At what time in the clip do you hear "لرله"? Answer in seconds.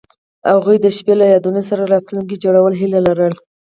3.07-3.37